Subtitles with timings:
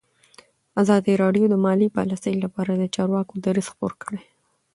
[0.81, 4.21] ازادي راډیو د مالي پالیسي لپاره د چارواکو دریځ خپور کړی.